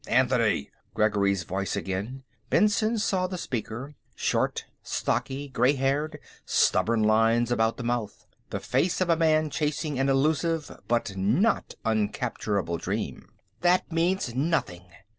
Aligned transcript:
"Anthony!" 0.07 0.71
Gregory's 0.95 1.43
voice 1.43 1.75
again; 1.75 2.23
Benson 2.49 2.97
saw 2.97 3.27
the 3.27 3.37
speaker; 3.37 3.93
short, 4.15 4.65
stocky, 4.81 5.47
gray 5.47 5.73
haired, 5.73 6.17
stubborn 6.43 7.03
lines 7.03 7.51
about 7.51 7.77
the 7.77 7.83
mouth. 7.83 8.25
The 8.49 8.59
face 8.59 8.99
of 8.99 9.11
a 9.11 9.15
man 9.15 9.51
chasing 9.51 9.99
an 9.99 10.09
illusive 10.09 10.75
but 10.87 11.15
not 11.15 11.75
uncapturable 11.85 12.79
dream. 12.79 13.29
"That 13.59 13.91
means 13.91 14.33
nothing." 14.33 14.85